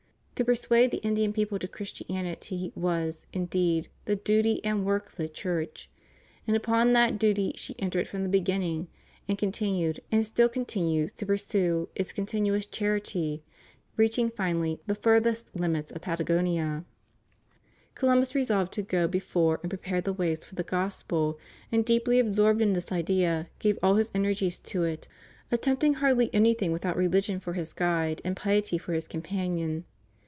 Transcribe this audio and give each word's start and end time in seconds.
To 0.41 0.45
persuade 0.45 0.89
the 0.89 0.97
Indian 1.03 1.33
people 1.33 1.59
to 1.59 1.67
Christianity 1.67 2.71
was, 2.73 3.27
indeed, 3.31 3.89
the 4.05 4.15
duty 4.15 4.59
and 4.65 4.83
work 4.83 5.09
of 5.09 5.15
the 5.17 5.29
Church, 5.29 5.87
and 6.47 6.57
upon 6.57 6.93
that 6.93 7.19
duty 7.19 7.53
she 7.55 7.75
entered 7.77 8.07
from 8.07 8.23
the 8.23 8.27
beginning, 8.27 8.87
and 9.27 9.37
continued, 9.37 10.01
and 10.11 10.25
still 10.25 10.49
continues, 10.49 11.13
to 11.13 11.27
pursue 11.27 11.89
in 11.95 12.05
continuous 12.05 12.65
charity, 12.65 13.43
reaching 13.97 14.31
finally 14.31 14.79
the 14.87 14.95
furthest 14.95 15.55
limits 15.55 15.91
of 15.91 16.01
Patagonia, 16.01 16.85
Columbus 17.93 18.33
resolved 18.33 18.73
to 18.73 18.81
go 18.81 19.07
before 19.07 19.59
and 19.61 19.69
prepare 19.69 20.01
the 20.01 20.11
ways 20.11 20.43
for 20.43 20.55
the 20.55 20.63
Gospel, 20.63 21.37
and, 21.71 21.85
deeply 21.85 22.17
absorbed 22.17 22.63
in 22.63 22.73
this 22.73 22.91
idea, 22.91 23.47
gave 23.59 23.77
all 23.83 23.93
his 23.93 24.09
energies 24.15 24.57
to 24.61 24.85
it, 24.85 25.07
attempt 25.51 25.83
ing 25.83 25.93
hardly 25.95 26.33
anything 26.33 26.71
without 26.71 26.97
religion 26.97 27.39
for 27.39 27.53
his 27.53 27.73
guide 27.73 28.23
and 28.25 28.35
piety 28.35 28.79
for 28.79 28.93
his 28.93 29.07
companion. 29.07 29.85